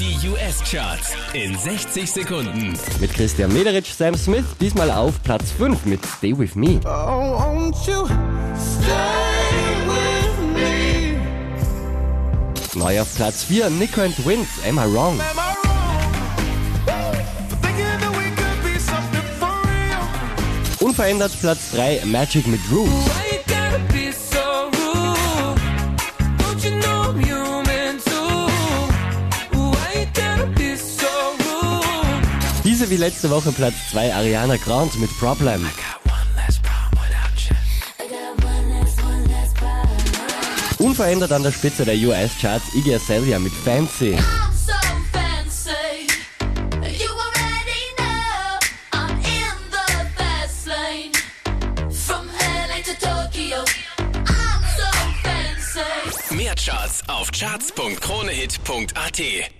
Die 0.00 0.16
US-Charts 0.30 1.10
in 1.34 1.58
60 1.58 2.10
Sekunden. 2.10 2.72
Mit 3.00 3.12
Christian 3.12 3.52
Mederich, 3.52 3.92
Sam 3.92 4.14
Smith, 4.14 4.46
diesmal 4.58 4.90
auf 4.90 5.22
Platz 5.22 5.50
5 5.50 5.84
mit 5.84 6.00
Stay 6.06 6.32
With 6.38 6.54
Me. 6.54 6.80
Oh, 6.86 7.38
won't 7.38 7.76
you 7.86 8.06
stay 8.56 9.76
with 9.86 10.38
me? 10.54 11.18
Neu 12.74 13.02
auf 13.02 13.14
Platz 13.14 13.44
4, 13.44 13.68
Nico 13.68 14.00
and 14.00 14.16
Twins, 14.16 14.48
Am 14.66 14.78
I 14.78 14.86
Wrong? 14.90 15.20
Am 15.20 15.20
I 15.20 15.36
wrong? 15.36 15.50
Unverändert 20.80 21.38
Platz 21.42 21.72
3, 21.72 22.00
Magic 22.06 22.46
mit 22.46 22.60
Roots. 22.72 22.90
Diese 32.80 32.92
wie 32.92 32.96
letzte 32.96 33.28
Woche 33.28 33.52
Platz 33.52 33.74
2, 33.90 34.14
Ariana 34.14 34.56
Grande 34.56 34.96
mit 34.96 35.10
Problem. 35.18 35.68
Unverändert 40.78 41.30
an 41.30 41.42
der 41.42 41.52
Spitze 41.52 41.84
der 41.84 41.96
US-Charts, 41.96 42.74
Iggy 42.74 42.94
Azalea 42.94 43.38
mit 43.38 43.52
Fancy. 43.52 44.12
So 44.12 44.72
fancy. 45.12 46.06
So 51.90 52.14
fancy. 56.24 56.34
Mehr 56.34 56.54
Charts 56.54 57.02
auf 57.08 57.30
charts.kronehit.at. 57.30 59.59